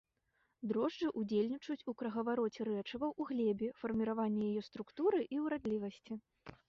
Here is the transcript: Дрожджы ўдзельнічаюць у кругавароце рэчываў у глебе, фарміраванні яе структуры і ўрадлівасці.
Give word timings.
Дрожджы 0.69 1.09
ўдзельнічаюць 1.23 1.87
у 1.93 1.93
кругавароце 1.99 2.67
рэчываў 2.69 3.11
у 3.21 3.29
глебе, 3.33 3.67
фарміраванні 3.83 4.51
яе 4.51 4.67
структуры 4.69 5.19
і 5.37 5.47
ўрадлівасці. 5.47 6.13